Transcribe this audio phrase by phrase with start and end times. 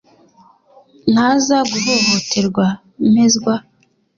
[1.11, 2.65] ntaza guhohoterwa
[3.11, 3.53] mpezwa